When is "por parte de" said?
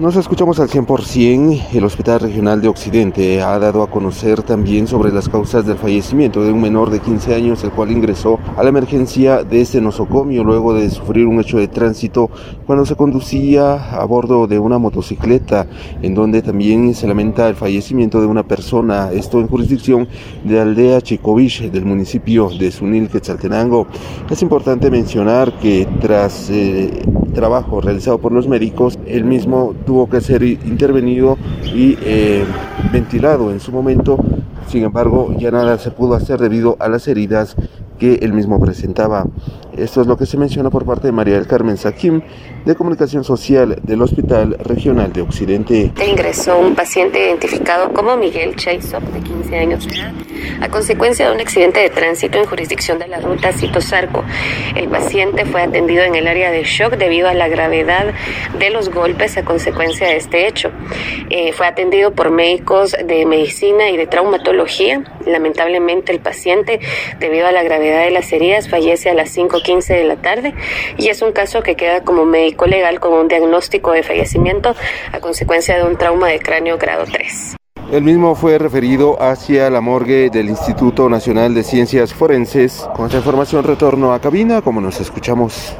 40.70-41.12